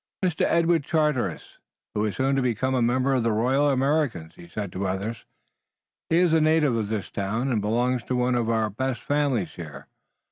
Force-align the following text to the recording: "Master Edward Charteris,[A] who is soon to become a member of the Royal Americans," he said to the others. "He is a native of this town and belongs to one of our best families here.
"Master 0.23 0.47
Edward 0.47 0.83
Charteris,[A] 0.85 1.59
who 1.93 2.05
is 2.05 2.15
soon 2.15 2.35
to 2.35 2.41
become 2.41 2.73
a 2.73 2.81
member 2.81 3.13
of 3.13 3.21
the 3.21 3.31
Royal 3.31 3.69
Americans," 3.69 4.33
he 4.33 4.47
said 4.47 4.71
to 4.71 4.79
the 4.79 4.85
others. 4.85 5.25
"He 6.09 6.17
is 6.17 6.33
a 6.33 6.41
native 6.41 6.75
of 6.75 6.87
this 6.87 7.11
town 7.11 7.51
and 7.51 7.61
belongs 7.61 8.03
to 8.05 8.15
one 8.15 8.33
of 8.33 8.49
our 8.49 8.71
best 8.71 9.03
families 9.03 9.53
here. 9.53 9.85